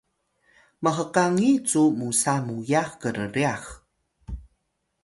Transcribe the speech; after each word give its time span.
mhkangi 0.83 1.51
cu 1.67 1.81
musa 1.99 2.33
muyax 2.45 2.89
krryax 3.01 3.63